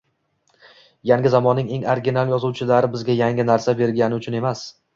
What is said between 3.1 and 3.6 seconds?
yangi